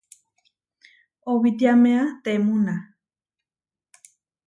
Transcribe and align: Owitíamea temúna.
Owitíamea 1.31 2.03
temúna. 2.23 2.75